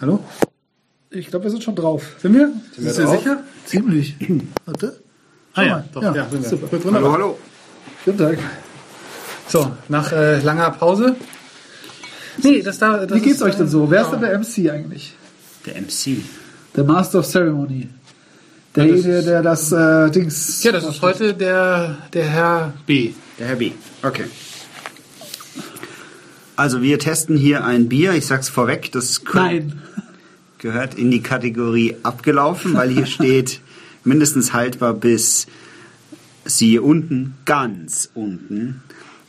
Hallo? 0.00 0.20
Ich 1.10 1.26
glaube, 1.26 1.44
wir 1.46 1.50
sind 1.50 1.64
schon 1.64 1.74
drauf. 1.74 2.16
Sind 2.22 2.34
wir? 2.34 2.48
wir 2.76 2.84
Bist 2.84 2.98
du 2.98 3.02
drauf? 3.02 3.18
sicher? 3.18 3.42
Ziemlich. 3.66 4.14
Warte. 4.64 5.00
Ah 5.54 5.62
ja, 5.62 5.68
mal. 5.72 5.84
doch, 5.92 6.02
Ja, 6.02 6.14
ja, 6.14 6.28
sind 6.28 6.42
wir. 6.42 6.48
super. 6.48 6.66
Gut, 6.68 6.84
wunderbar. 6.84 7.12
hallo. 7.12 7.38
Guten 8.04 8.18
Tag. 8.18 8.38
So, 9.48 9.72
nach 9.88 10.12
äh, 10.12 10.38
langer 10.40 10.70
Pause. 10.70 11.16
Nee, 12.42 12.62
das 12.62 12.78
da. 12.78 13.04
Das 13.04 13.18
Wie 13.18 13.22
geht's 13.24 13.36
ist, 13.38 13.42
euch 13.42 13.56
denn 13.56 13.66
äh, 13.66 13.70
so? 13.70 13.90
Wer 13.90 14.02
ist 14.02 14.12
ja. 14.12 14.16
denn 14.16 14.20
der 14.20 14.38
MC 14.38 14.70
eigentlich? 14.70 15.14
Der 15.66 15.74
MC. 15.80 16.22
Der 16.76 16.84
Master 16.84 17.18
of 17.18 17.26
Ceremony. 17.26 17.88
Derjenige, 18.76 19.22
der 19.24 19.42
das 19.42 19.72
äh, 19.72 20.08
Dings. 20.12 20.62
Ja, 20.62 20.70
das 20.70 20.84
ist 20.84 21.02
heute 21.02 21.34
der, 21.34 21.98
der 22.12 22.24
Herr 22.26 22.72
B. 22.86 23.10
Der 23.40 23.48
Herr 23.48 23.56
B. 23.56 23.72
Okay. 24.04 24.26
Also 26.60 26.82
wir 26.82 26.98
testen 26.98 27.38
hier 27.38 27.64
ein 27.64 27.88
Bier. 27.88 28.12
Ich 28.12 28.26
sag's 28.26 28.50
vorweg, 28.50 28.92
das 28.92 29.22
Nein. 29.32 29.80
gehört 30.58 30.94
in 30.94 31.10
die 31.10 31.22
Kategorie 31.22 31.96
abgelaufen, 32.02 32.74
weil 32.74 32.90
hier 32.90 33.06
steht 33.06 33.62
mindestens 34.04 34.52
haltbar 34.52 34.92
bis 34.92 35.46
siehe 36.44 36.82
unten, 36.82 37.32
ganz 37.46 38.10
unten. 38.12 38.82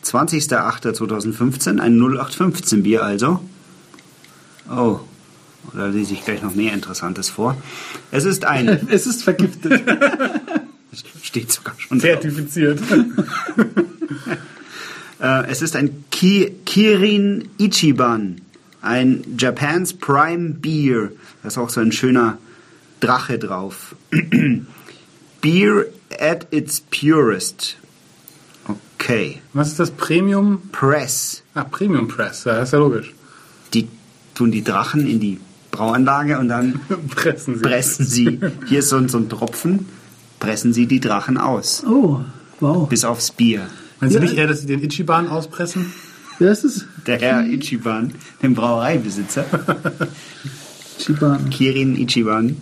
20.08.2015, 0.03 1.79
ein 1.79 1.97
0815 1.97 2.83
Bier 2.83 3.01
also. 3.01 3.39
Oh, 4.69 4.99
da 5.73 5.87
lese 5.87 6.11
ich 6.11 6.25
gleich 6.25 6.41
noch 6.41 6.53
mehr 6.53 6.73
Interessantes 6.73 7.29
vor. 7.29 7.55
Es 8.11 8.25
ist 8.25 8.43
ein, 8.43 8.67
Es 8.89 9.07
ist 9.07 9.23
vergiftet. 9.23 9.81
steht 11.23 11.49
sogar 11.49 11.75
schon. 11.77 11.97
Zertifiziert. 12.01 12.81
Äh, 15.21 15.47
es 15.49 15.61
ist 15.61 15.75
ein 15.75 16.03
Ki 16.09 16.51
Kirin 16.65 17.49
Ichiban, 17.59 18.41
ein 18.81 19.23
Japans 19.37 19.93
Prime 19.93 20.51
Beer. 20.55 21.11
Da 21.41 21.47
ist 21.47 21.57
auch 21.57 21.69
so 21.69 21.79
ein 21.81 21.91
schöner 21.91 22.37
Drache 22.99 23.37
drauf. 23.37 23.95
Beer 25.41 25.85
at 26.19 26.47
its 26.51 26.81
purest. 26.81 27.77
Okay. 28.67 29.41
Was 29.53 29.69
ist 29.69 29.79
das 29.79 29.91
Premium? 29.91 30.61
Press. 30.71 31.43
Ah, 31.55 31.63
Premium 31.63 32.07
Press. 32.07 32.43
Ja, 32.43 32.61
ist 32.61 32.73
ja 32.73 32.79
logisch. 32.79 33.13
Die 33.73 33.87
tun 34.35 34.51
die 34.51 34.63
Drachen 34.63 35.07
in 35.07 35.19
die 35.19 35.39
Brauanlage 35.71 36.37
und 36.37 36.49
dann 36.49 36.79
Pressen 37.15 37.55
sie. 37.55 37.61
pressen 37.61 38.05
sie. 38.05 38.39
Hier 38.67 38.79
ist 38.79 38.89
so 38.89 38.97
ein, 38.97 39.09
so 39.09 39.17
ein 39.17 39.29
Tropfen. 39.29 39.87
Pressen 40.39 40.73
sie 40.73 40.85
die 40.85 40.99
Drachen 40.99 41.37
aus. 41.37 41.83
Oh, 41.87 42.21
wow. 42.59 42.87
Bis 42.89 43.03
aufs 43.03 43.31
Bier. 43.31 43.67
Meinst 44.01 44.15
du 44.15 44.19
Ja. 44.19 44.25
nicht 44.25 44.37
eher, 44.37 44.47
dass 44.47 44.61
sie 44.61 44.67
den 44.67 44.83
Ichiban 44.83 45.27
auspressen? 45.29 45.93
Wer 46.39 46.51
ist 46.51 46.63
es? 46.63 46.85
Der 47.05 47.19
Herr 47.19 47.45
Ichiban, 47.45 48.13
den 48.41 48.55
Brauereibesitzer. 48.55 49.45
Chiban. 50.97 51.49
Kirin 51.49 51.95
Ichiban. 51.95 52.57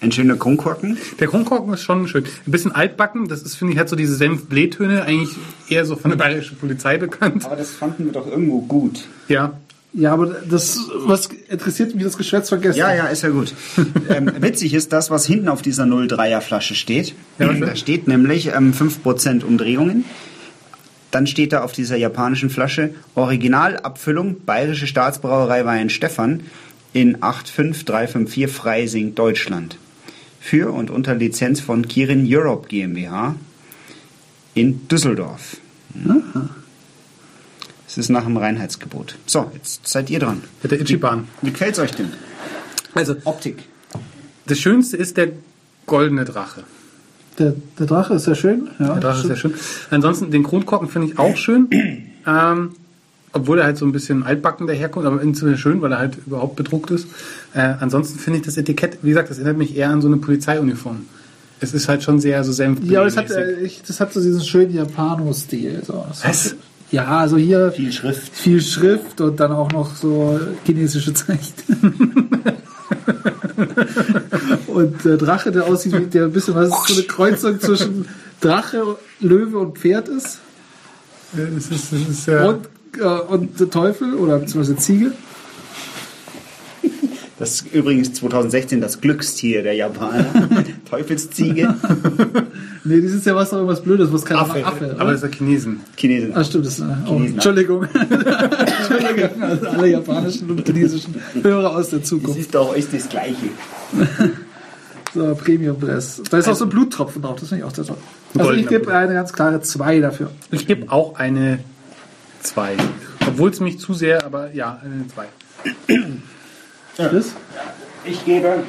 Ein 0.00 0.12
schöner 0.12 0.36
Kronkorken. 0.36 0.98
Der 1.20 1.26
Kronkorken 1.28 1.72
ist 1.74 1.82
schon 1.82 2.06
schön. 2.06 2.24
Ein 2.46 2.50
bisschen 2.50 2.72
altbacken. 2.72 3.28
Das 3.28 3.42
ist, 3.42 3.54
finde 3.56 3.72
ich, 3.72 3.78
hat 3.78 3.88
so 3.88 3.96
diese 3.96 4.14
Senf-Blähtöne. 4.14 5.02
Eigentlich 5.02 5.30
eher 5.68 5.86
so 5.86 5.96
von 5.96 6.10
der 6.10 6.18
bayerischen 6.18 6.58
Polizei 6.58 6.98
bekannt. 6.98 7.44
Aber 7.46 7.56
das 7.56 7.70
fanden 7.70 8.04
wir 8.04 8.12
doch 8.12 8.26
irgendwo 8.26 8.60
gut. 8.60 9.04
Ja. 9.28 9.58
Ja, 9.96 10.12
aber 10.12 10.26
das, 10.26 10.78
was 10.94 11.30
interessiert 11.48 11.94
mich 11.94 12.04
das 12.04 12.18
Geschwätz 12.18 12.50
vergessen? 12.50 12.78
Ja, 12.78 12.94
ja, 12.94 13.06
ist 13.06 13.22
ja 13.22 13.30
gut. 13.30 13.54
ähm, 14.10 14.30
witzig 14.40 14.74
ist 14.74 14.92
das, 14.92 15.10
was 15.10 15.24
hinten 15.26 15.48
auf 15.48 15.62
dieser 15.62 15.84
03er 15.84 16.42
Flasche 16.42 16.74
steht. 16.74 17.14
Ja, 17.38 17.48
was 17.48 17.58
da 17.60 17.74
steht 17.74 18.06
nämlich 18.06 18.48
ähm, 18.48 18.74
5% 18.74 19.42
Umdrehungen. 19.42 20.04
Dann 21.10 21.26
steht 21.26 21.54
da 21.54 21.62
auf 21.62 21.72
dieser 21.72 21.96
japanischen 21.96 22.50
Flasche 22.50 22.90
Originalabfüllung 23.14 24.44
Bayerische 24.44 24.86
Staatsbrauerei 24.86 25.64
Weihenstephan 25.64 26.42
in 26.92 27.22
85354 27.22 28.48
Freising, 28.54 29.14
Deutschland. 29.14 29.78
Für 30.40 30.74
und 30.74 30.90
unter 30.90 31.14
Lizenz 31.14 31.60
von 31.60 31.88
Kirin 31.88 32.26
Europe 32.28 32.68
GmbH 32.68 33.34
in 34.52 34.88
Düsseldorf. 34.88 35.56
Es 37.96 38.00
ist 38.00 38.08
nach 38.10 38.24
dem 38.24 38.36
Reinheitsgebot. 38.36 39.16
So, 39.24 39.50
jetzt 39.54 39.88
seid 39.88 40.10
ihr 40.10 40.18
dran. 40.18 40.42
Mit 40.62 40.70
der 40.70 40.80
Ichiban. 40.82 41.28
Wie 41.40 41.50
gefällt's 41.50 41.78
euch 41.78 41.92
denn? 41.92 42.10
Also, 42.94 43.16
Optik. 43.24 43.64
das 44.46 44.60
Schönste 44.60 44.98
ist 44.98 45.16
der 45.16 45.28
goldene 45.86 46.26
Drache. 46.26 46.64
Der, 47.38 47.54
der 47.78 47.86
Drache 47.86 48.14
ist 48.14 48.24
sehr 48.24 48.34
schön. 48.34 48.68
Ja, 48.78 48.94
Der 48.94 49.00
Drache 49.00 49.20
ist 49.20 49.26
sehr 49.28 49.36
schön. 49.36 49.54
Ansonsten 49.90 50.30
den 50.30 50.42
Kronkorken 50.42 50.88
finde 50.88 51.08
ich 51.08 51.18
auch 51.18 51.36
schön. 51.36 51.68
Ähm, 52.28 52.70
obwohl 53.32 53.60
er 53.60 53.66
halt 53.66 53.78
so 53.78 53.86
ein 53.86 53.92
bisschen 53.92 54.24
altbacken 54.24 54.66
daherkommt, 54.66 55.06
aber 55.06 55.22
insofern 55.22 55.56
schön, 55.56 55.80
weil 55.80 55.92
er 55.92 55.98
halt 55.98 56.18
überhaupt 56.26 56.56
bedruckt 56.56 56.90
ist. 56.90 57.06
Äh, 57.54 57.74
ansonsten 57.78 58.18
finde 58.18 58.40
ich 58.40 58.44
das 58.44 58.56
Etikett, 58.56 58.98
wie 59.02 59.10
gesagt, 59.10 59.30
das 59.30 59.38
erinnert 59.38 59.58
mich 59.58 59.76
eher 59.76 59.90
an 59.90 60.02
so 60.02 60.08
eine 60.08 60.16
Polizeiuniform. 60.16 61.06
Es 61.60 61.72
ist 61.72 61.88
halt 61.88 62.02
schon 62.02 62.18
sehr 62.18 62.42
so 62.42 62.50
senf 62.50 62.80
Ja, 62.82 62.98
aber 62.98 63.08
das 63.08 63.16
hat, 63.16 63.30
äh, 63.30 63.60
ich, 63.60 63.80
das 63.86 64.00
hat 64.00 64.12
so 64.12 64.20
diesen 64.20 64.42
schönen 64.42 64.74
Japano-Stil. 64.74 65.84
So. 65.86 66.04
Das 66.08 66.24
Was? 66.24 66.56
Ja, 66.90 67.18
also 67.18 67.36
hier 67.36 67.72
Viel 67.72 67.92
Schrift. 67.92 68.34
viel 68.34 68.60
Schrift 68.60 69.20
und 69.20 69.40
dann 69.40 69.52
auch 69.52 69.70
noch 69.72 69.94
so 69.94 70.38
chinesische 70.64 71.12
Zeichen. 71.14 71.52
und 74.68 75.04
der 75.04 75.16
Drache, 75.16 75.50
der 75.50 75.64
aussieht 75.66 75.98
wie 75.98 76.06
der 76.06 76.24
ein 76.24 76.32
bisschen 76.32 76.54
was 76.54 76.70
so 76.70 76.94
eine 76.94 77.02
Kreuzung 77.04 77.60
zwischen 77.60 78.06
Drache, 78.40 78.96
Löwe 79.20 79.58
und 79.58 79.78
Pferd 79.78 80.08
ist. 80.08 80.38
Es 81.58 81.68
ist, 81.70 81.92
es 81.92 82.08
ist, 82.08 82.28
äh, 82.28 82.46
Und, 82.46 82.68
äh, 82.98 83.04
und 83.04 83.58
der 83.58 83.68
Teufel 83.68 84.14
oder 84.14 84.38
beziehungsweise 84.38 84.76
Ziege. 84.76 85.12
Das 87.38 87.60
ist 87.60 87.74
übrigens 87.74 88.14
2016 88.14 88.80
das 88.80 89.00
Glückstier 89.00 89.62
der 89.62 89.74
Japaner. 89.74 90.24
Teufelsziege. 90.88 91.74
Nee, 92.88 93.00
das 93.00 93.12
ist 93.12 93.26
ja 93.26 93.34
was 93.34 93.50
noch 93.50 93.58
irgendwas 93.58 93.82
Blödes, 93.82 94.12
was 94.12 94.24
keiner 94.24 94.42
Affe, 94.42 94.64
Affe. 94.64 94.94
aber 94.98 95.10
das 95.12 95.22
ist 95.22 95.30
der 95.30 95.30
Chinesen. 95.38 95.80
Chinesen. 95.96 96.36
Ah, 96.36 96.44
stimmt, 96.44 96.66
das 96.66 96.78
ist, 96.78 96.84
äh, 96.84 96.94
oh. 97.08 97.16
Entschuldigung. 97.16 97.82
Entschuldigung, 97.94 99.42
also 99.42 99.66
alle 99.66 99.88
japanischen 99.88 100.50
und 100.50 100.64
chinesischen 100.66 101.14
Hörer 101.42 101.76
aus 101.76 101.90
der 101.90 101.98
Das 102.00 102.08
Zukunft. 102.08 102.38
ist 102.38 102.54
doch 102.54 102.74
echt 102.76 102.92
das 102.92 103.08
Gleiche. 103.08 103.36
So, 105.14 105.34
Premium 105.34 105.78
Bless. 105.78 106.20
Da 106.30 106.36
ist 106.36 106.46
auch 106.46 106.54
so 106.56 106.66
ein 106.66 106.68
Bluttropfen 106.68 107.22
drauf, 107.22 107.36
das 107.40 107.48
finde 107.48 107.64
ich 107.64 107.70
auch 107.70 107.74
sehr 107.74 107.86
toll. 107.86 107.96
Also 108.36 108.52
ich 108.52 108.68
gebe 108.68 108.92
eine 108.94 109.14
ganz 109.14 109.32
klare 109.32 109.62
2 109.62 110.00
dafür. 110.00 110.30
Ich 110.50 110.66
gebe 110.66 110.92
auch 110.92 111.14
eine 111.18 111.60
2. 112.42 112.76
Obwohl 113.26 113.48
es 113.48 113.60
mich 113.60 113.78
zu 113.78 113.94
sehr, 113.94 114.26
aber 114.26 114.52
ja, 114.52 114.78
eine 114.84 115.06
2. 115.08 115.24
Das? 116.98 117.26
Ich 118.04 118.26
gebe 118.26 118.62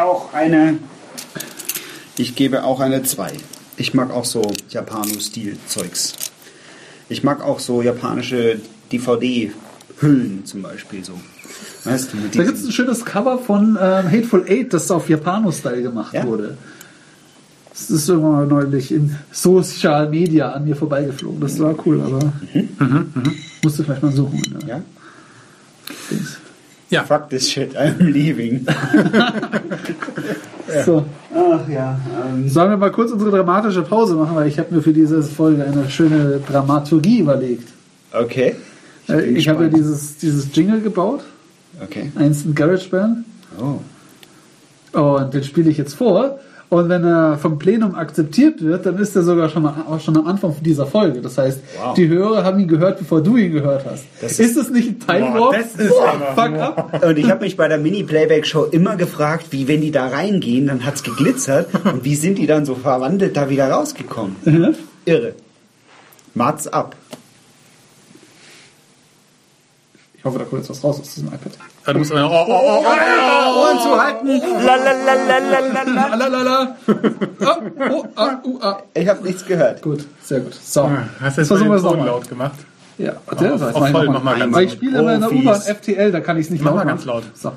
auch 0.00 0.32
eine. 0.32 0.78
Ich 2.22 2.36
gebe 2.36 2.62
auch 2.62 2.78
eine 2.78 3.02
2. 3.02 3.32
Ich 3.76 3.94
mag 3.94 4.12
auch 4.12 4.24
so 4.24 4.52
Japano-Stil-Zeugs. 4.68 6.12
Ich 7.08 7.24
mag 7.24 7.42
auch 7.42 7.58
so 7.58 7.82
japanische 7.82 8.60
DVD-Hüllen 8.92 10.44
zum 10.44 10.62
Beispiel 10.62 11.02
so. 11.04 11.14
Weißt 11.82 12.12
du, 12.12 12.18
mit 12.18 12.38
Da 12.38 12.44
gibt 12.44 12.58
es 12.58 12.64
ein 12.64 12.70
schönes 12.70 13.04
Cover 13.04 13.38
von 13.40 13.70
ähm, 13.70 14.08
Hateful 14.08 14.44
Eight, 14.46 14.72
das 14.72 14.88
auf 14.92 15.08
Japano-Style 15.08 15.82
gemacht 15.82 16.14
Ja? 16.14 16.24
wurde. 16.24 16.56
Das 17.70 17.90
ist 17.90 18.08
irgendwann 18.08 18.32
mal 18.32 18.46
neulich 18.46 18.92
in 18.92 19.16
Social 19.32 20.08
Media 20.08 20.52
an 20.52 20.64
mir 20.64 20.76
vorbeigeflogen. 20.76 21.40
Das 21.40 21.58
war 21.58 21.74
cool, 21.84 22.02
aber 22.02 22.32
musste 23.64 23.82
vielleicht 23.82 24.02
mal 24.04 24.12
suchen. 24.12 24.40
Ja. 24.64 24.76
Mhm. 24.78 24.82
ja? 26.10 26.16
Ja, 26.90 27.04
Fuck 27.04 27.30
this 27.30 27.50
shit, 27.50 27.74
I'm 27.74 27.98
leaving. 28.00 28.66
So, 30.84 31.04
Ach 31.34 31.68
ja. 31.68 32.00
Ähm, 32.28 32.48
sollen 32.48 32.70
wir 32.70 32.76
mal 32.76 32.90
kurz 32.92 33.10
unsere 33.12 33.30
dramatische 33.30 33.82
Pause 33.82 34.14
machen, 34.14 34.34
weil 34.36 34.48
ich 34.48 34.58
habe 34.58 34.74
mir 34.74 34.82
für 34.82 34.92
diese 34.92 35.22
Folge 35.22 35.64
eine 35.64 35.88
schöne 35.90 36.40
Dramaturgie 36.48 37.20
überlegt. 37.20 37.68
okay. 38.12 38.56
Ich, 39.08 39.14
bin 39.14 39.36
ich 39.36 39.48
habe 39.48 39.64
ja 39.64 39.68
dieses, 39.70 40.16
dieses 40.18 40.54
Jingle 40.54 40.80
gebaut, 40.80 41.20
Okay. 41.82 42.12
eins 42.14 42.44
in 42.44 42.54
GarageBand. 42.54 43.24
Oh. 43.58 44.98
Und 44.98 45.34
den 45.34 45.42
spiele 45.42 45.70
ich 45.70 45.78
jetzt 45.78 45.94
vor. 45.94 46.38
Und 46.72 46.88
wenn 46.88 47.04
er 47.04 47.36
vom 47.36 47.58
Plenum 47.58 47.94
akzeptiert 47.94 48.62
wird, 48.62 48.86
dann 48.86 48.96
ist 48.96 49.14
er 49.14 49.22
sogar 49.22 49.50
schon, 49.50 49.62
mal, 49.64 49.74
auch 49.86 50.00
schon 50.00 50.16
am 50.16 50.26
Anfang 50.26 50.54
dieser 50.62 50.86
Folge. 50.86 51.20
Das 51.20 51.36
heißt, 51.36 51.60
Wow. 51.78 51.92
die 51.92 52.08
Hörer 52.08 52.44
haben 52.44 52.58
ihn 52.60 52.66
gehört, 52.66 52.98
bevor 52.98 53.20
du 53.22 53.36
ihn 53.36 53.52
gehört 53.52 53.84
hast. 53.84 54.06
Das 54.22 54.38
ist, 54.40 54.56
das 54.56 54.70
nicht 54.70 54.88
ein 54.88 54.98
Time 54.98 55.32
Boah, 55.32 55.52
Warp? 55.52 55.56
das 55.60 55.74
ist 55.74 55.90
Boah, 55.90 56.08
aber- 56.08 56.48
fuck 56.48 56.58
up. 56.58 57.04
Und 57.04 57.18
ich 57.18 57.30
habe 57.30 57.44
mich 57.44 57.58
bei 57.58 57.68
der 57.68 57.76
Mini-Playback-Show 57.76 58.64
immer 58.70 58.96
gefragt, 58.96 59.48
wie 59.50 59.68
wenn 59.68 59.82
die 59.82 59.90
da 59.90 60.06
reingehen, 60.06 60.66
dann 60.68 60.86
hat's 60.86 61.02
geglitzert 61.02 61.68
und 61.84 62.04
wie 62.06 62.14
sind 62.14 62.38
die 62.38 62.46
dann 62.46 62.64
so 62.64 62.74
verwandelt 62.74 63.36
da 63.36 63.50
wieder 63.50 63.70
rausgekommen? 63.70 64.36
Irre. 65.04 65.34
Mats 66.34 66.68
ab. 66.68 66.96
Ich 70.22 70.24
hoffe, 70.24 70.38
da 70.38 70.44
kommt 70.44 70.62
jetzt 70.62 70.70
was 70.70 70.84
raus 70.84 71.00
aus 71.00 71.14
diesem 71.14 71.26
iPad. 71.30 71.50
da 71.84 71.94
muss 71.98 72.10
man. 72.10 72.22
Oh, 72.22 72.28
oh, 72.30 72.46
oh, 72.48 72.84
oh. 72.86 73.60
Ohren 73.60 73.78
zu 73.80 74.00
halten. 74.00 74.28
Lalalalalalala. 74.64 76.12
Alalala. 76.12 76.76
Ah, 77.44 77.56
oh, 77.90 78.04
ah, 78.14 78.30
uh, 78.44 78.58
ah. 78.62 78.82
Ich 78.94 79.08
habe 79.08 79.24
nichts 79.26 79.44
gehört. 79.44 79.82
Gut, 79.82 80.06
sehr 80.22 80.38
gut. 80.40 80.54
So, 80.54 80.88
Hast 81.20 81.38
du 81.38 81.40
jetzt 81.42 81.50
mal 81.50 81.56
versuchen 81.58 81.70
wir 81.70 81.76
es 81.76 81.82
nochmal. 81.82 82.06
laut 82.06 82.28
gemacht? 82.28 82.54
Ja, 82.98 83.14
Auf- 83.26 83.36
das 83.36 83.62
auf 83.62 83.80
mach 83.80 83.90
voll, 83.90 84.04
noch 84.06 84.12
mach 84.12 84.22
mal 84.22 84.38
ganz 84.38 84.54
Weil 84.54 84.64
ich 84.64 84.70
laut. 84.70 84.76
spiele 84.78 84.98
immer 85.00 85.14
in 85.14 85.20
der. 85.22 85.32
U-Bahn 85.32 85.60
FTL, 85.60 86.12
da 86.12 86.20
kann 86.20 86.36
ich 86.38 86.44
es 86.46 86.50
nicht 86.50 86.62
Mach 86.62 86.70
laut 86.70 86.76
mal 86.78 86.84
machen. 86.84 86.96
ganz 86.98 87.04
laut. 87.04 87.24
So. 87.34 87.52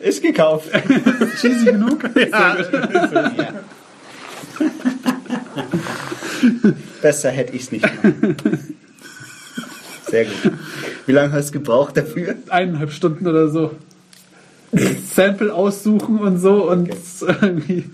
Ist 0.00 0.22
gekauft. 0.22 0.68
Cheesy 1.40 1.66
genug? 1.66 1.98
Besser 7.02 7.30
hätte 7.30 7.54
ich 7.54 7.62
es 7.62 7.72
nicht 7.72 8.02
gemacht. 8.02 8.42
Sehr 10.06 10.24
gut. 10.24 10.52
Wie 11.06 11.12
lange 11.12 11.32
hast 11.32 11.48
du 11.48 11.58
gebraucht 11.58 11.96
dafür? 11.96 12.36
Eineinhalb 12.48 12.92
Stunden 12.92 13.26
oder 13.26 13.48
so. 13.48 13.72
Sample 15.14 15.52
aussuchen 15.52 16.18
und 16.18 16.38
so 16.38 16.70
und 16.70 16.90
irgendwie 17.42 17.84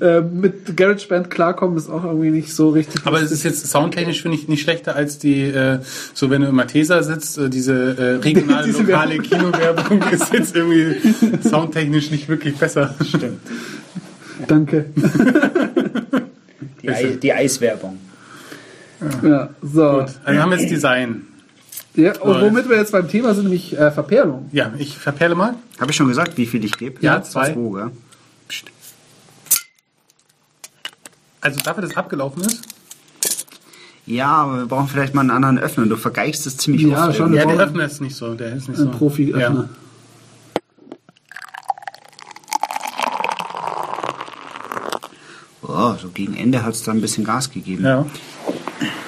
äh, 0.00 0.20
mit 0.20 0.76
GarageBand 0.76 1.30
klarkommen 1.30 1.76
ist 1.76 1.88
auch 1.88 2.04
irgendwie 2.04 2.30
nicht 2.30 2.52
so 2.52 2.70
richtig. 2.70 3.06
Aber 3.06 3.20
es 3.20 3.30
ist 3.30 3.42
jetzt 3.42 3.66
soundtechnisch, 3.66 4.22
finde 4.22 4.36
ich, 4.36 4.48
nicht 4.48 4.62
schlechter 4.62 4.96
als 4.96 5.18
die, 5.18 5.42
äh, 5.42 5.80
so 6.12 6.30
wenn 6.30 6.42
du 6.42 6.48
im 6.48 6.54
Mathesa 6.54 7.02
sitzt, 7.02 7.38
äh, 7.38 7.48
diese 7.48 7.74
äh, 7.74 8.02
regionale, 8.24 8.66
Diese 8.66 8.82
lokale 8.82 9.10
Werbung. 9.18 9.52
Kinowerbung 9.52 10.02
ist 10.10 10.32
jetzt 10.32 10.56
irgendwie 10.56 11.48
soundtechnisch 11.48 12.10
nicht 12.10 12.28
wirklich 12.28 12.56
besser. 12.56 12.94
Stimmt. 13.06 13.40
Danke. 14.46 14.86
Die, 16.82 16.90
Ei, 16.90 17.18
die 17.22 17.32
Eiswerbung. 17.32 17.98
Ja, 19.22 19.50
so. 19.62 19.90
Gut, 19.90 20.00
also 20.00 20.18
wir 20.26 20.42
haben 20.42 20.52
jetzt 20.52 20.70
Design. 20.70 21.26
Ja, 21.96 22.18
und 22.20 22.40
womit 22.40 22.68
wir 22.68 22.76
jetzt 22.76 22.90
beim 22.92 23.08
Thema 23.08 23.34
sind, 23.34 23.44
nämlich 23.44 23.78
äh, 23.78 23.90
Verperlung. 23.92 24.48
Ja, 24.52 24.72
ich 24.78 24.98
verperle 24.98 25.34
mal. 25.36 25.54
Habe 25.80 25.90
ich 25.92 25.96
schon 25.96 26.08
gesagt, 26.08 26.36
wie 26.36 26.46
viel 26.46 26.64
ich 26.64 26.76
gebe? 26.76 27.00
Ja, 27.00 27.22
zwei. 27.22 27.52
gell? 27.52 27.90
Also 31.40 31.60
dafür, 31.60 31.82
dass 31.82 31.90
es 31.92 31.96
abgelaufen 31.96 32.42
ist. 32.42 32.62
Ja, 34.06 34.28
aber 34.28 34.58
wir 34.58 34.66
brauchen 34.66 34.88
vielleicht 34.88 35.14
mal 35.14 35.20
einen 35.20 35.30
anderen 35.30 35.58
Öffner. 35.58 35.86
Du 35.86 35.96
vergeichst 35.96 36.46
es 36.46 36.56
ziemlich 36.56 36.82
Ja, 36.82 37.08
oft. 37.08 37.16
schon. 37.16 37.32
Ja, 37.32 37.46
der 37.46 37.58
Öffner 37.58 37.84
ist 37.84 38.00
nicht 38.00 38.16
so. 38.16 38.34
Der 38.34 38.56
ist 38.56 38.68
nicht 38.68 38.78
Ein 38.80 38.92
so. 38.92 38.98
Profi-Öffner. 38.98 39.68
Oh, 45.62 45.94
so 46.00 46.08
gegen 46.08 46.36
Ende 46.36 46.62
hat 46.62 46.74
es 46.74 46.82
da 46.82 46.92
ein 46.92 47.00
bisschen 47.00 47.24
Gas 47.24 47.50
gegeben. 47.50 47.84
Ja. 47.84 48.06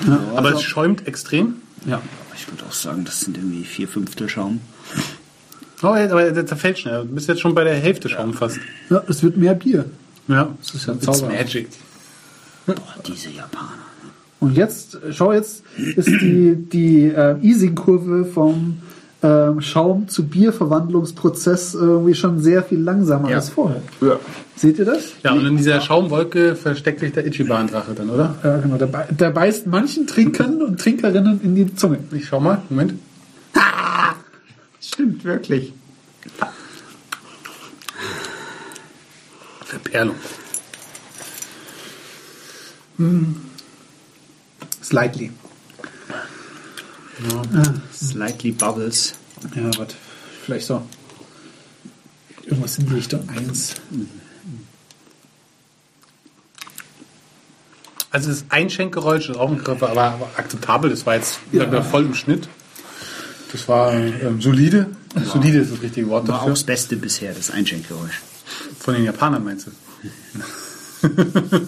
ja. 0.06 0.18
Aber 0.34 0.48
also- 0.48 0.58
es 0.58 0.62
schäumt 0.62 1.06
extrem. 1.06 1.56
Ja. 1.84 2.00
Ich 2.36 2.50
würde 2.50 2.64
auch 2.68 2.72
sagen, 2.72 3.04
das 3.04 3.20
sind 3.20 3.36
irgendwie 3.36 3.64
vier 3.64 3.88
Fünftel 3.88 4.28
Schaum. 4.28 4.60
Oh, 5.82 5.94
ja, 5.94 6.10
aber 6.10 6.30
der 6.30 6.46
zerfällt 6.46 6.78
schnell. 6.78 7.02
Du 7.02 7.14
bist 7.14 7.28
jetzt 7.28 7.40
schon 7.40 7.54
bei 7.54 7.64
der 7.64 7.74
Hälfte 7.74 8.08
Schaum 8.08 8.32
fast. 8.34 8.58
ja, 8.90 9.02
es 9.08 9.22
wird 9.22 9.36
mehr 9.36 9.54
Bier. 9.54 9.84
Ja. 10.28 10.54
Das 10.60 10.74
ist 10.74 10.86
ja 10.86 10.92
ein 10.92 10.98
It's 10.98 11.06
Zauber. 11.06 11.28
magic. 11.32 11.68
Boah, 12.66 12.76
diese 13.06 13.30
Japaner. 13.30 13.70
Und 14.40 14.56
jetzt, 14.56 14.98
schau, 15.12 15.32
jetzt 15.32 15.62
ist 15.76 16.08
die, 16.08 16.56
die 16.56 17.04
äh, 17.06 17.36
Ising-Kurve 17.40 18.24
vom 18.26 18.78
ähm, 19.26 19.60
Schaum 19.60 20.08
zu 20.08 20.26
Bierverwandlungsprozess 20.28 21.74
irgendwie 21.74 22.14
schon 22.14 22.40
sehr 22.40 22.62
viel 22.62 22.78
langsamer 22.80 23.30
Ja. 23.30 23.36
als 23.36 23.48
vorher. 23.50 23.82
Ja. 24.00 24.18
Seht 24.54 24.78
ihr 24.78 24.84
das? 24.84 25.12
Ja, 25.22 25.32
und 25.32 25.44
in 25.46 25.56
dieser 25.56 25.80
Schaumwolke 25.80 26.54
versteckt 26.54 27.00
sich 27.00 27.12
der 27.12 27.26
Ichiban-Drache 27.26 27.92
dann, 27.94 28.08
oder? 28.10 28.36
Ja, 28.42 28.56
genau. 28.58 28.76
Der, 28.76 28.88
der 29.10 29.30
beißt 29.30 29.66
manchen 29.66 30.06
Trinkern 30.06 30.62
und 30.62 30.78
Trinkerinnen 30.80 31.40
in 31.42 31.54
die 31.56 31.74
Zunge. 31.74 31.98
Ich 32.12 32.26
schau 32.26 32.40
mal. 32.40 32.62
Moment. 32.70 32.94
Stimmt, 34.80 35.24
wirklich. 35.24 35.72
Verperlung. 39.64 40.14
Slightly. 44.82 45.32
Slightly 47.92 48.52
Bubbles. 48.52 49.14
Ja, 49.54 49.70
warte. 49.78 49.94
Vielleicht 50.44 50.66
so. 50.66 50.82
Irgendwas 52.44 52.78
in 52.78 52.86
die 52.88 52.94
Richtung 52.94 53.28
1. 53.28 53.74
Also 58.10 58.30
das 58.30 58.44
Einschenkgeräusch 58.48 59.28
ist 59.28 59.36
auch 59.36 59.50
ein 59.50 59.58
Griff, 59.58 59.82
aber, 59.82 60.30
akzeptabel. 60.36 60.90
Das 60.90 61.04
war 61.06 61.16
jetzt 61.16 61.38
Ja. 61.52 61.82
voll 61.82 62.04
im 62.06 62.14
Schnitt. 62.14 62.48
Das 63.52 63.68
war 63.68 63.92
ähm, 63.92 64.40
solide. 64.40 64.86
Solide 65.32 65.58
ist 65.58 65.72
das 65.72 65.82
richtige 65.82 66.08
Wort 66.08 66.28
War 66.28 66.36
auch 66.36 66.38
dafür. 66.40 66.52
das 66.54 66.64
Beste 66.64 66.96
bisher, 66.96 67.32
das 67.32 67.50
Einschenkgeräusch. 67.50 68.20
Von 68.78 68.94
den 68.94 69.04
Japanern 69.04 69.42
meinst 69.44 69.66
du? 69.66 69.70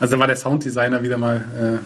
also 0.00 0.14
da 0.14 0.18
war 0.18 0.26
der 0.26 0.36
Sounddesigner 0.36 1.02
wieder 1.02 1.18
mal. 1.18 1.80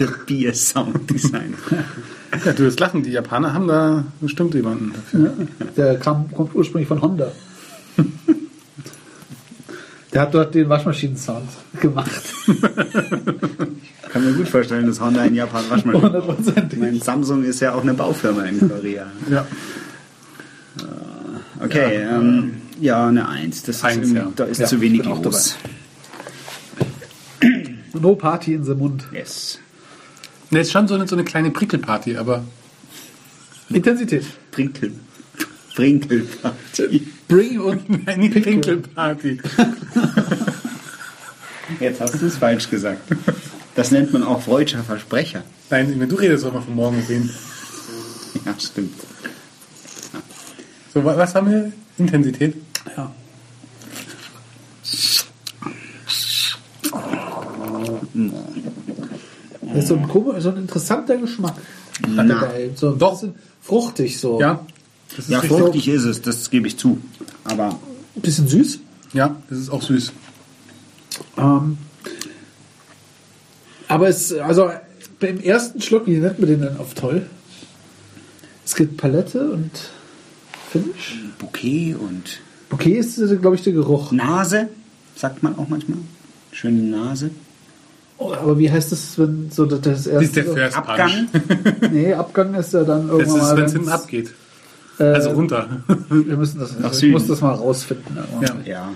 Der 0.00 0.06
Bier-Sound-Design. 0.26 1.54
Äh, 1.70 2.36
ja, 2.46 2.52
du 2.52 2.64
wirst 2.64 2.80
lachen. 2.80 3.02
Die 3.02 3.10
Japaner 3.10 3.52
haben 3.54 3.68
da 3.68 4.04
bestimmt 4.20 4.54
jemanden 4.54 4.92
dafür. 4.94 5.32
Der 5.76 5.98
kam, 5.98 6.30
kommt 6.32 6.54
ursprünglich 6.54 6.88
von 6.88 7.00
Honda. 7.02 7.30
Der 10.12 10.22
hat 10.22 10.34
dort 10.34 10.52
den 10.56 10.68
Waschmaschinen-Sound 10.68 11.48
gemacht. 11.80 12.10
Kann 14.10 14.24
mir 14.24 14.32
gut 14.32 14.48
vorstellen, 14.48 14.86
dass 14.88 15.00
Honda 15.00 15.24
in 15.24 15.36
Japan 15.36 15.62
Waschmaschinen. 15.68 15.96
Ich 15.98 16.02
Hundertprozentig. 16.02 16.78
meine, 16.80 16.98
Samsung 16.98 17.44
ist 17.44 17.60
ja 17.60 17.74
auch 17.74 17.82
eine 17.82 17.94
Baufirma 17.94 18.42
in 18.42 18.58
Korea. 18.68 19.06
Ja. 19.30 19.46
Okay, 21.62 22.00
ja, 22.02 22.16
ähm, 22.18 22.54
ja 22.80 23.06
eine 23.06 23.28
Eins. 23.28 23.62
Das 23.62 23.76
ist 23.76 23.84
Eins, 23.84 23.96
irgendwie- 23.98 24.16
ja. 24.18 24.32
Da 24.34 24.44
ist 24.46 24.58
Ja, 24.58 24.66
zu 24.66 24.80
wenig 24.80 25.02
ich 25.02 25.06
los. 25.06 25.54
No 28.00 28.16
Party 28.16 28.54
in 28.54 28.64
the 28.64 28.74
Mund. 28.74 29.04
Yes. 29.12 29.60
Ne, 30.50 30.60
ist 30.60 30.72
schon 30.72 30.88
so 30.88 30.94
eine, 30.94 31.06
so 31.06 31.14
eine 31.16 31.24
kleine 31.24 31.50
Prickelparty, 31.50 32.16
aber 32.16 32.44
Intensität. 33.68 34.24
Brinkel. 34.50 34.92
Brinkelparty. 35.76 37.06
Bring 37.28 37.60
und 37.60 37.88
Nein, 38.06 38.20
nicht 38.20 38.42
Pinkelparty. 38.42 39.40
Jetzt 41.80 42.00
hast 42.00 42.20
du 42.20 42.26
es 42.26 42.36
falsch 42.36 42.68
gesagt. 42.68 43.00
Das 43.76 43.92
nennt 43.92 44.12
man 44.12 44.24
auch 44.24 44.42
freudscher 44.42 44.82
Versprecher. 44.82 45.44
Nein, 45.70 46.08
du 46.08 46.16
redest 46.16 46.44
doch 46.44 46.52
mal 46.52 46.62
von 46.62 46.74
morgen 46.74 47.00
sehen. 47.06 47.30
Ja, 48.44 48.54
stimmt. 48.58 48.92
So, 50.92 51.04
wa- 51.04 51.16
was 51.16 51.32
haben 51.36 51.48
wir? 51.50 51.72
Intensität? 51.98 52.56
ja. 52.96 53.12
Das 59.80 59.90
ist 59.90 59.96
so 59.96 59.96
ein, 59.96 60.08
komisch, 60.08 60.42
so 60.42 60.50
ein 60.50 60.58
interessanter 60.58 61.16
Geschmack. 61.16 61.54
Na. 62.06 62.50
So 62.74 62.90
ein 62.90 62.98
Doch. 62.98 63.12
bisschen 63.12 63.34
fruchtig 63.62 64.18
so. 64.18 64.38
Ja. 64.40 64.64
Das 65.16 65.20
ist 65.26 65.30
Ja, 65.30 65.40
fruchtig 65.40 65.88
ist 65.88 66.04
es, 66.04 66.20
das 66.20 66.50
gebe 66.50 66.66
ich 66.68 66.76
zu. 66.76 66.98
Aber 67.44 67.78
Ein 68.16 68.20
bisschen 68.22 68.46
süß. 68.46 68.80
Ja, 69.12 69.36
das 69.48 69.58
ist 69.58 69.70
auch 69.70 69.82
süß. 69.82 70.12
Ähm, 71.38 71.78
aber 73.88 74.08
es, 74.08 74.32
also 74.34 74.70
beim 75.18 75.40
ersten 75.40 75.80
Schluck, 75.80 76.06
wie 76.06 76.16
nennt 76.18 76.38
man 76.38 76.48
den 76.48 76.60
denn 76.60 76.76
auf 76.76 76.94
toll? 76.94 77.26
Es 78.64 78.74
gibt 78.74 78.98
Palette 78.98 79.50
und 79.50 79.70
Finish. 80.70 81.24
Bouquet 81.38 81.94
und 81.94 82.40
Okay, 82.70 82.92
ist, 82.92 83.16
glaube 83.40 83.56
ich, 83.56 83.62
der 83.62 83.72
Geruch. 83.72 84.12
Nase, 84.12 84.68
sagt 85.16 85.42
man 85.42 85.58
auch 85.58 85.68
manchmal. 85.68 85.98
Schöne 86.52 86.82
Nase. 86.82 87.30
Oh, 88.22 88.34
aber 88.34 88.58
wie 88.58 88.70
heißt 88.70 88.92
das, 88.92 89.18
wenn 89.18 89.50
so 89.50 89.64
das, 89.64 89.80
das 89.80 90.04
Das 90.04 90.22
ist 90.22 90.36
der 90.36 90.44
erste. 90.44 90.60
First 90.60 90.76
Abgang. 90.76 91.10
Punch. 91.32 91.90
nee, 91.90 92.12
Abgang 92.12 92.54
ist 92.54 92.72
ja 92.74 92.84
dann 92.84 93.08
Das 93.08 93.18
irgendwann 93.18 93.36
ist, 93.40 93.42
mal. 93.42 93.56
wenn 93.56 93.64
es 93.64 93.72
hinten 93.72 93.88
abgeht. 93.88 94.30
äh, 94.98 95.04
Also 95.04 95.30
runter. 95.30 95.68
Wir 96.10 96.36
müssen 96.36 96.60
das, 96.60 96.78
Nach 96.78 96.92
ich 96.92 96.98
Süden. 96.98 97.12
muss 97.12 97.26
das 97.26 97.40
mal 97.40 97.52
rausfinden. 97.54 98.18
Ja. 98.42 98.56
Ja, 98.66 98.88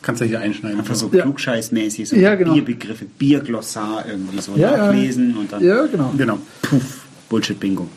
Kannst 0.00 0.22
du 0.22 0.24
hier 0.24 0.40
einschneiden. 0.40 0.78
einfach 0.78 0.94
so 0.94 1.10
Ja. 1.12 1.22
klugscheißmäßig, 1.22 2.08
so 2.08 2.16
Ja, 2.16 2.34
genau. 2.34 2.54
Bierbegriffe, 2.54 3.04
Bierglossar 3.04 4.04
irgendwie 4.08 4.40
so 4.40 4.52
Ja, 4.56 4.70
ja. 4.74 4.86
nachlesen 4.86 5.36
und 5.36 5.52
dann 5.52 5.62
Ja, 5.62 5.84
genau. 5.86 6.12
Genau. 6.16 6.38
puff, 6.62 7.02
Bullshit-Bingo. 7.28 7.88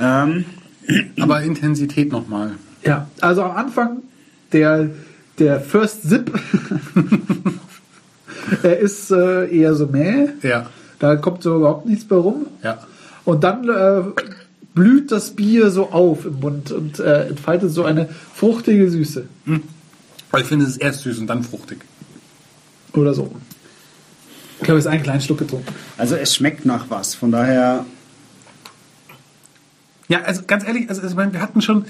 Ähm, 0.00 0.44
Aber 1.20 1.40
Intensität 1.42 2.10
nochmal. 2.10 2.56
Ja, 2.84 3.06
also 3.20 3.42
am 3.44 3.52
Anfang 3.56 3.98
der, 4.52 4.90
der 5.38 5.60
First 5.60 6.02
Sip, 6.02 6.32
er 8.62 8.78
ist 8.78 9.10
äh, 9.10 9.46
eher 9.54 9.74
so 9.74 9.86
mäh. 9.86 10.28
Ja. 10.42 10.66
Da 10.98 11.16
kommt 11.16 11.42
so 11.42 11.56
überhaupt 11.56 11.86
nichts 11.86 12.04
bei 12.04 12.16
rum. 12.16 12.46
Ja. 12.62 12.78
Und 13.24 13.44
dann 13.44 13.68
äh, 13.68 14.02
blüht 14.74 15.10
das 15.12 15.30
Bier 15.30 15.70
so 15.70 15.90
auf 15.90 16.24
im 16.26 16.40
Mund 16.40 16.72
und 16.72 16.98
äh, 16.98 17.28
entfaltet 17.28 17.70
so 17.72 17.84
eine 17.84 18.08
fruchtige 18.34 18.90
Süße. 18.90 19.24
Weil 20.30 20.42
ich 20.42 20.46
finde, 20.48 20.64
es 20.66 20.72
ist 20.72 20.76
erst 20.78 21.00
süß 21.02 21.18
und 21.18 21.26
dann 21.26 21.42
fruchtig. 21.42 21.78
Oder 22.94 23.14
so. 23.14 23.30
Ich 24.62 24.68
habe 24.68 24.78
jetzt 24.78 24.86
einen 24.86 25.02
kleinen 25.02 25.20
Schluck 25.20 25.38
getrunken. 25.38 25.72
Also 25.96 26.16
es 26.16 26.34
schmeckt 26.34 26.66
nach 26.66 26.86
was. 26.90 27.14
Von 27.14 27.32
daher, 27.32 27.84
Ja, 30.08 30.22
also 30.22 30.42
ganz 30.46 30.66
ehrlich, 30.66 30.88
also 30.88 31.06
ich 31.06 31.14
meine, 31.14 31.32
wir 31.32 31.40
hatten 31.40 31.62
schon, 31.62 31.84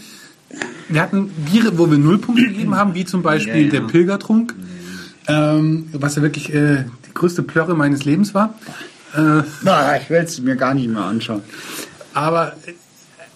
wir 0.88 1.00
hatten 1.02 1.28
Biere, 1.50 1.78
wo 1.78 1.90
wir 1.90 1.98
Nullpunkte 1.98 2.44
gegeben 2.44 2.76
haben, 2.76 2.94
wie 2.94 3.04
zum 3.04 3.22
Beispiel 3.22 3.54
Ja, 3.56 3.60
ja. 3.62 3.70
der 3.70 3.80
Pilgertrunk, 3.80 4.54
ähm, 5.30 5.88
was 5.92 6.16
ja 6.16 6.22
wirklich 6.22 6.52
äh, 6.52 6.84
die 7.06 7.14
größte 7.14 7.42
Plörre 7.42 7.74
meines 7.74 8.04
Lebens 8.04 8.34
war. 8.34 8.54
Äh, 9.14 9.42
na, 9.62 9.96
ich 9.96 10.08
will 10.10 10.18
es 10.22 10.40
mir 10.40 10.56
gar 10.56 10.74
nicht 10.74 10.88
mehr 10.88 11.02
anschauen. 11.02 11.42
aber 12.14 12.54
äh, 12.66 12.72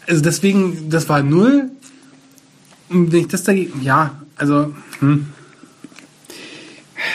also 0.06 0.20
deswegen, 0.22 0.90
das 0.90 1.08
war 1.08 1.22
null. 1.22 1.70
Und 2.90 3.10
wenn 3.12 3.20
ich 3.20 3.28
das 3.28 3.42
dagegen, 3.42 3.82
ja, 3.82 4.20
also 4.36 4.74
hm. 5.00 5.26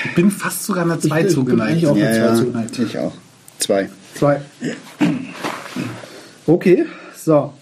ich 0.06 0.16
bin 0.16 0.32
fast 0.32 0.64
sogar 0.64 0.84
einer 0.86 1.00
2 1.00 1.06
Ich 1.06 1.10
bin- 1.10 1.18
ich 1.20 1.26
bin 1.26 1.36
zugeneigt. 1.36 1.72
eigentlich 1.72 1.88
auch- 1.88 1.98
Ja, 1.98 2.06
mit 2.06 2.16
zwei 2.16 2.26
ja, 2.26 2.36
zugeneigt. 2.36 2.80
ich 2.80 2.98
auch. 2.98 3.14
Zwei. 3.60 3.90
Zwei. 4.16 4.42
Okay, 6.48 6.86
so. 7.16 7.54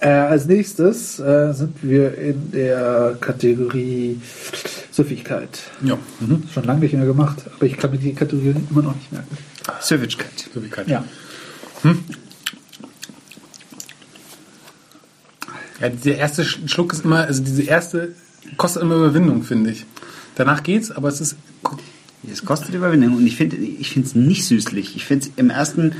Äh, 0.00 0.08
als 0.10 0.46
nächstes 0.46 1.18
äh, 1.18 1.52
sind 1.54 1.76
wir 1.82 2.16
in 2.18 2.50
der 2.52 3.16
Kategorie 3.20 4.20
Süffigkeit. 4.94 5.58
Ja, 5.82 5.98
mhm. 6.20 6.44
Schon 6.52 6.64
lange 6.64 6.80
nicht 6.80 6.94
mehr 6.94 7.04
gemacht, 7.06 7.38
aber 7.56 7.66
ich 7.66 7.76
kann 7.76 7.90
mir 7.90 7.98
die 7.98 8.14
Kategorie 8.14 8.54
immer 8.70 8.82
noch 8.82 8.94
nicht 8.94 9.10
merken. 9.12 9.36
Süffigkeit. 9.80 10.48
Süffigkeit. 10.52 10.86
Ja. 10.88 11.04
Ja, 15.80 15.88
der 15.88 16.18
erste 16.18 16.42
Sch- 16.44 16.68
Schluck 16.68 16.92
ist 16.92 17.04
immer, 17.04 17.24
also 17.24 17.42
diese 17.42 17.62
erste 17.62 18.14
kostet 18.56 18.82
immer 18.82 18.94
Überwindung, 18.96 19.42
finde 19.42 19.70
ich. 19.72 19.84
Danach 20.36 20.62
geht's, 20.62 20.90
aber 20.90 21.08
es 21.08 21.20
ist. 21.20 21.36
Es 22.30 22.44
kostet 22.44 22.74
Überwindung 22.74 23.16
und 23.16 23.26
ich 23.26 23.36
finde 23.36 23.56
ich 23.56 23.90
finde 23.90 24.08
es 24.08 24.14
nicht 24.14 24.46
süßlich. 24.46 24.96
Ich 24.96 25.04
finde 25.04 25.26
es 25.26 25.32
im 25.36 25.50
ersten 25.50 25.92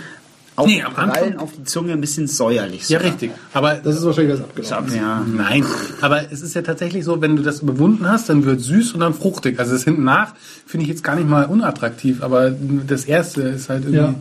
Nee, 0.67 0.83
am 0.83 0.95
Anfang- 0.95 1.37
auf 1.39 1.51
die 1.59 1.65
Zunge 1.65 1.93
ein 1.93 2.01
bisschen 2.01 2.29
säuerlich. 2.29 2.89
Ja, 2.89 2.99
sogar. 3.01 3.13
richtig. 3.13 3.31
Aber 3.53 3.75
Das 3.75 3.97
ist 3.97 4.05
wahrscheinlich 4.05 4.35
was 4.35 4.45
abgelaufen. 4.45 4.95
Ja. 4.97 5.27
Nein, 5.27 5.65
aber 6.01 6.31
es 6.31 6.43
ist 6.43 6.55
ja 6.55 6.63
tatsächlich 6.63 7.05
so, 7.05 7.21
wenn 7.21 7.35
du 7.37 7.43
das 7.43 7.61
überwunden 7.61 8.09
hast, 8.09 8.29
dann 8.29 8.45
wird 8.45 8.61
süß 8.61 8.93
und 8.93 9.01
dann 9.01 9.15
fruchtig. 9.15 9.59
Also 9.59 9.73
das 9.73 9.83
hinten 9.85 10.05
nach 10.05 10.35
finde 10.67 10.85
ich 10.85 10.91
jetzt 10.91 11.03
gar 11.03 11.17
nicht 11.17 11.29
mal 11.29 11.45
unattraktiv, 11.47 12.23
aber 12.23 12.51
das 12.87 13.05
erste 13.05 13.43
ist 13.43 13.69
halt 13.69 13.83
irgendwie. 13.85 13.99
Ja. 13.99 14.15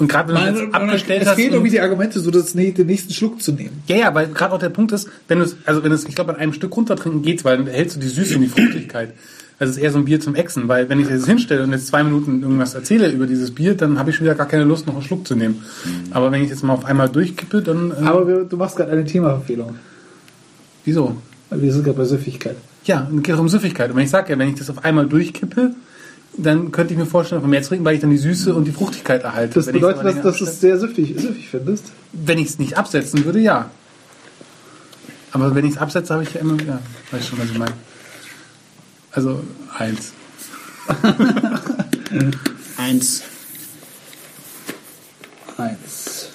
Und 0.00 0.08
gerade 0.08 0.34
wenn 0.34 0.42
du 0.46 0.52
es 0.54 0.60
jetzt 0.62 0.74
abgestellt 0.74 1.22
es 1.22 1.28
hast. 1.28 1.34
fehlen 1.36 1.48
und- 1.50 1.54
irgendwie 1.56 1.70
die 1.70 1.80
Argumente, 1.80 2.18
so 2.20 2.30
das, 2.30 2.54
nee, 2.54 2.72
den 2.72 2.86
nächsten 2.86 3.12
Schluck 3.12 3.42
zu 3.42 3.52
nehmen. 3.52 3.82
ja, 3.86 3.96
ja, 3.96 4.14
weil 4.14 4.28
gerade 4.28 4.54
auch 4.54 4.58
der 4.58 4.70
Punkt 4.70 4.90
ist, 4.92 5.08
wenn 5.28 5.38
du 5.38 5.44
es, 5.44 5.56
also 5.64 5.84
wenn 5.84 5.92
es, 5.92 6.04
ich 6.06 6.14
glaube, 6.14 6.32
an 6.34 6.40
einem 6.40 6.52
Stück 6.54 6.74
runtertrinken 6.76 7.22
geht's, 7.22 7.44
weil 7.44 7.58
dann 7.58 7.66
hältst 7.66 7.96
du 7.96 8.00
die 8.00 8.08
Süße 8.08 8.36
und 8.36 8.40
die 8.42 8.48
Fruchtigkeit. 8.48 9.12
Also 9.58 9.70
es 9.70 9.76
ist 9.78 9.82
eher 9.82 9.90
so 9.90 9.98
ein 9.98 10.04
Bier 10.04 10.20
zum 10.20 10.34
Exen, 10.34 10.68
weil 10.68 10.88
wenn 10.90 11.00
ich 11.00 11.08
das 11.08 11.24
hinstelle 11.26 11.62
und 11.62 11.72
jetzt 11.72 11.86
zwei 11.86 12.04
Minuten 12.04 12.42
irgendwas 12.42 12.74
erzähle 12.74 13.10
über 13.10 13.26
dieses 13.26 13.54
Bier, 13.54 13.74
dann 13.74 13.98
habe 13.98 14.10
ich 14.10 14.16
schon 14.16 14.26
wieder 14.26 14.34
gar 14.34 14.46
keine 14.46 14.64
Lust, 14.64 14.86
noch 14.86 14.94
einen 14.94 15.02
Schluck 15.02 15.26
zu 15.26 15.34
nehmen. 15.34 15.62
Aber 16.10 16.30
wenn 16.30 16.42
ich 16.42 16.50
jetzt 16.50 16.62
mal 16.62 16.74
auf 16.74 16.84
einmal 16.84 17.08
durchkippe, 17.08 17.62
dann. 17.62 17.90
Äh, 17.90 18.04
Aber 18.04 18.28
wir, 18.28 18.44
du 18.44 18.56
machst 18.56 18.76
gerade 18.76 18.92
eine 18.92 19.04
Themaverfehlung. 19.04 19.76
wieso? 20.84 21.16
Wir 21.50 21.72
sind 21.72 21.84
gerade 21.84 21.96
bei 21.96 22.04
Süffigkeit. 22.04 22.56
Ja, 22.84 23.08
es 23.14 23.22
geht 23.22 23.36
um 23.36 23.48
Süffigkeit. 23.48 23.90
Und 23.90 23.96
wenn 23.96 24.04
ich 24.04 24.10
sage, 24.10 24.32
ja, 24.32 24.38
wenn 24.38 24.48
ich 24.48 24.56
das 24.56 24.68
auf 24.68 24.84
einmal 24.84 25.06
durchkippe, 25.06 25.74
dann 26.36 26.70
könnte 26.70 26.92
ich 26.92 26.98
mir 26.98 27.06
vorstellen, 27.06 27.40
von 27.40 27.48
mehr 27.48 27.62
zu 27.62 27.70
trinken, 27.70 27.84
weil 27.84 27.94
ich 27.94 28.00
dann 28.00 28.10
die 28.10 28.18
Süße 28.18 28.54
und 28.54 28.64
die 28.64 28.72
Fruchtigkeit 28.72 29.22
erhalte. 29.22 29.54
Das 29.54 29.66
bedeutet, 29.66 30.04
dass, 30.04 30.22
dass 30.22 30.38
du 30.38 30.44
es 30.44 30.60
sehr 30.60 30.78
süffig, 30.78 31.14
süffig 31.18 31.48
findest. 31.48 31.92
Wenn 32.12 32.38
ich 32.38 32.48
es 32.48 32.58
nicht 32.58 32.76
absetzen 32.76 33.24
würde, 33.24 33.40
ja. 33.40 33.70
Aber 35.32 35.54
wenn 35.54 35.64
ich 35.64 35.72
es 35.72 35.78
absetze, 35.78 36.12
habe 36.12 36.24
ich 36.24 36.34
ja 36.34 36.40
immer, 36.40 36.56
ja, 36.62 36.78
weiß 37.10 37.26
schon, 37.26 37.38
was 37.38 37.46
ich 37.46 37.58
meine. 37.58 37.72
Also 39.16 39.42
eins. 39.78 40.12
Eins. 42.76 43.22
Eins. 45.56 46.28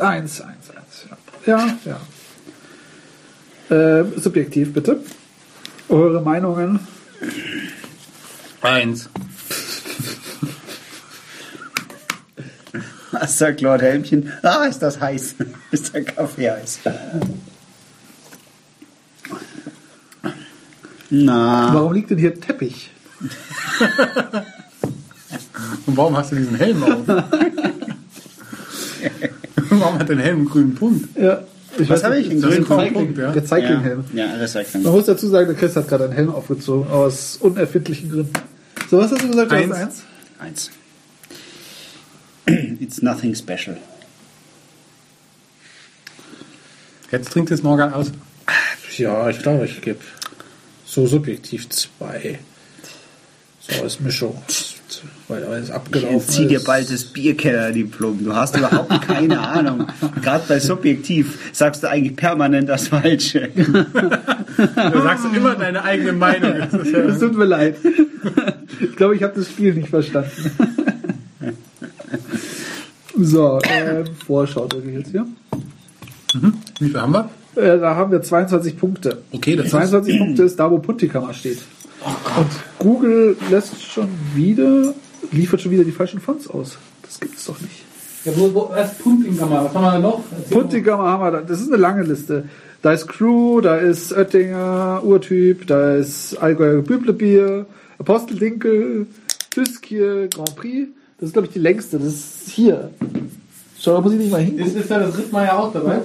eins, 0.00 0.40
eins, 0.40 0.70
eins. 0.70 1.06
Ja, 1.46 1.66
ja. 1.84 2.00
ja. 3.68 3.76
Äh, 3.76 4.04
subjektiv, 4.20 4.72
bitte. 4.72 5.00
Eure 5.88 6.22
Meinungen. 6.22 6.78
Eins. 8.62 9.10
Was 13.10 13.36
sagt 13.36 13.62
Lord 13.62 13.82
Helmchen? 13.82 14.32
Ah, 14.44 14.64
ist 14.66 14.78
das 14.78 15.00
heiß. 15.00 15.34
ist 15.72 15.92
der 15.92 16.04
Kaffee 16.04 16.50
heiß. 16.52 16.78
Na, 21.10 21.74
Warum 21.74 21.92
liegt 21.92 22.10
denn 22.10 22.18
hier 22.18 22.40
Teppich? 22.40 22.90
Und 25.86 25.96
warum 25.96 26.16
hast 26.16 26.30
du 26.32 26.36
diesen 26.36 26.54
Helm 26.56 26.82
auf? 26.82 27.06
warum 29.70 29.98
hat 29.98 30.08
dein 30.08 30.18
Helm 30.18 30.38
einen 30.38 30.48
grünen 30.48 30.74
Punkt? 30.74 31.16
Ja. 31.18 31.42
Ich 31.78 31.88
Was 31.88 32.04
habe 32.04 32.18
ich? 32.18 32.30
Einen 32.30 32.40
grünen 32.42 32.64
Punkt, 32.64 33.18
ja? 33.18 33.30
Recycling-Helm. 33.30 34.04
ja, 34.12 34.26
ja, 34.26 34.34
Recycling. 34.34 34.82
Man 34.82 34.92
muss 34.92 35.06
dazu 35.06 35.28
sagen, 35.28 35.46
der 35.48 35.56
Chris 35.56 35.74
hat 35.76 35.88
gerade 35.88 36.04
einen 36.04 36.12
Helm 36.12 36.30
aufgezogen, 36.30 36.90
aus 36.90 37.36
unerfindlichen 37.40 38.10
Gründen. 38.10 38.32
So, 38.90 38.98
was 38.98 39.12
hast 39.12 39.22
du 39.22 39.28
gesagt? 39.28 39.52
Eins. 39.52 39.72
eins? 39.72 40.02
Eins. 40.38 40.70
It's 42.80 43.02
nothing 43.02 43.34
special. 43.34 43.76
Jetzt 47.10 47.30
trinkt 47.30 47.50
es 47.50 47.62
Morgan 47.62 47.92
aus. 47.92 48.12
Ja, 48.96 49.28
ich 49.30 49.40
glaube, 49.40 49.64
ich 49.64 49.80
gebe 49.80 49.98
so 50.90 51.06
subjektiv 51.06 51.68
zwei. 51.68 52.40
So 53.60 53.82
als 53.82 54.00
Mischung. 54.00 54.42
Weil 55.28 55.44
alles 55.44 55.70
abgelaufen 55.70 56.16
Jetzt 56.16 56.32
zieh 56.32 56.48
dir 56.48 56.60
bald 56.64 56.90
das 56.92 57.04
Bierkeller-Diplom. 57.04 58.24
Du 58.24 58.34
hast 58.34 58.56
überhaupt 58.56 59.00
keine 59.02 59.38
Ahnung. 59.48 59.86
Gerade 60.20 60.44
bei 60.48 60.58
Subjektiv 60.58 61.38
sagst 61.52 61.84
du 61.84 61.88
eigentlich 61.88 62.16
permanent 62.16 62.68
das 62.68 62.88
Falsche. 62.88 63.50
Du 63.54 65.02
sagst 65.02 65.26
immer 65.32 65.54
deine 65.54 65.84
eigene 65.84 66.12
Meinung. 66.12 66.54
Es 66.72 67.20
tut 67.20 67.36
mir 67.36 67.44
leid. 67.44 67.76
Ich 68.80 68.96
glaube, 68.96 69.14
ich 69.14 69.22
habe 69.22 69.34
das 69.36 69.46
Spiel 69.48 69.74
nicht 69.74 69.88
verstanden. 69.88 70.50
So, 73.22 73.58
äh, 73.60 74.04
Vorschau 74.26 74.66
drücke 74.66 74.88
ich 74.88 74.96
jetzt 74.96 75.10
hier. 75.10 75.26
Wie 76.78 76.88
viel 76.88 76.98
haben 76.98 77.12
wir? 77.12 77.28
Äh, 77.56 77.78
da 77.78 77.96
haben 77.96 78.12
wir 78.12 78.22
22 78.22 78.78
Punkte. 78.78 79.18
Okay, 79.32 79.56
das 79.56 79.66
ist- 79.66 79.72
22 79.72 80.18
Punkte 80.18 80.42
ist 80.44 80.58
da, 80.58 80.70
wo 80.70 80.78
Puntikammer 80.78 81.32
steht. 81.34 81.58
Und 82.38 82.48
Google 82.78 83.36
lässt 83.50 83.82
schon 83.82 84.08
wieder, 84.34 84.94
liefert 85.32 85.60
schon 85.60 85.70
wieder 85.72 85.84
die 85.84 85.92
falschen 85.92 86.20
Fonts 86.20 86.48
aus. 86.48 86.78
Das 87.02 87.20
gibt 87.20 87.36
es 87.36 87.44
doch 87.44 87.60
nicht. 87.60 87.82
Ja, 88.24 88.32
wo, 88.36 88.52
wo, 88.54 88.70
was 88.70 88.94
Puntingkammer? 88.98 89.64
Was 89.64 89.74
haben 89.74 89.82
wir 89.84 89.92
da 89.92 89.98
noch? 89.98 90.22
Puntikammer 90.50 91.04
haben 91.04 91.22
wir 91.22 91.30
da. 91.32 91.40
Das 91.40 91.60
ist 91.60 91.68
eine 91.68 91.76
lange 91.80 92.02
Liste. 92.04 92.44
Da 92.82 92.92
ist 92.92 93.08
Crew, 93.08 93.60
da 93.60 93.76
ist 93.76 94.12
Oettinger, 94.12 95.02
Urtyp, 95.04 95.66
da 95.66 95.96
ist 95.96 96.36
Allgäuer 96.36 96.80
Büblebier, 96.82 97.66
Aposteldinkel, 97.98 99.06
Tüskir, 99.50 100.28
Grand 100.28 100.54
Prix. 100.56 100.88
Das 101.18 101.28
ist, 101.28 101.32
glaube 101.34 101.48
ich, 101.48 101.52
die 101.52 101.58
längste. 101.58 101.98
Das 101.98 102.08
ist 102.08 102.48
hier. 102.48 102.90
Schau, 103.78 103.94
da 103.94 104.00
muss 104.00 104.12
ich 104.12 104.18
nicht 104.18 104.30
mal 104.30 104.40
hingucken. 104.40 104.66
Ist, 104.66 104.76
ist 104.76 104.90
da 104.90 104.98
das 104.98 105.16
Rittmeier 105.18 105.58
auch 105.58 105.72
dabei? 105.72 105.98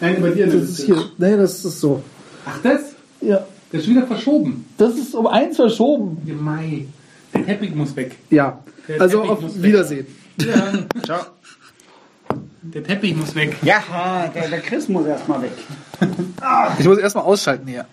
Nein, 0.00 0.16
bei 0.20 0.30
dir 0.30 0.46
Das 0.46 0.54
ist 0.54 0.80
hier. 0.82 0.96
Nee, 1.18 1.36
das 1.36 1.64
ist 1.64 1.80
so. 1.80 2.02
Ach, 2.46 2.58
das? 2.62 2.80
Ja. 3.20 3.44
Der 3.72 3.80
ist 3.80 3.88
wieder 3.88 4.06
verschoben. 4.06 4.64
Das 4.78 4.94
ist 4.96 5.14
um 5.14 5.26
eins 5.26 5.56
verschoben. 5.56 6.18
Mai. 6.40 6.86
Der 7.34 7.46
Teppich 7.46 7.74
muss 7.74 7.94
weg. 7.94 8.16
Ja. 8.30 8.60
Der 8.88 9.00
Also 9.00 9.18
Teppich 9.18 9.30
auf 9.30 9.40
muss 9.42 9.54
weg. 9.56 9.62
Wiedersehen. 9.62 10.06
Ja, 10.40 10.72
Ciao. 11.04 11.20
der 12.62 12.82
Teppich 12.82 13.14
muss 13.14 13.34
weg. 13.34 13.56
Ja, 13.62 13.82
der, 14.34 14.48
der 14.48 14.60
Chris 14.60 14.88
muss 14.88 15.06
erstmal 15.06 15.42
weg. 15.42 15.52
Ich 16.78 16.86
muss 16.86 16.98
erstmal 16.98 17.24
ausschalten 17.24 17.68
hier. 17.68 17.86